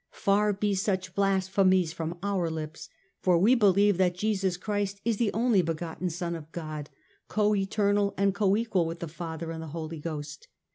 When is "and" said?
8.17-8.33, 9.51-9.61